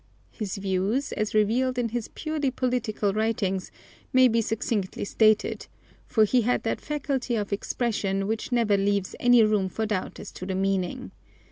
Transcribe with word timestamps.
His 0.31 0.57
views, 0.57 1.11
as 1.11 1.35
revealed 1.35 1.77
in 1.77 1.89
his 1.89 2.07
purely 2.07 2.49
political 2.49 3.13
writings, 3.13 3.69
may 4.11 4.27
be 4.27 4.41
succinctly 4.41 5.05
stated, 5.05 5.67
for 6.07 6.23
he 6.23 6.41
had 6.41 6.63
that 6.63 6.81
faculty 6.81 7.35
of 7.35 7.53
expression 7.53 8.25
which 8.25 8.51
never 8.51 8.77
leaves 8.77 9.15
any 9.19 9.43
room 9.43 9.69
for 9.69 9.85
doubt 9.85 10.19
as 10.19 10.31
to 10.31 10.47
the 10.47 10.55
meaning. 10.55 11.11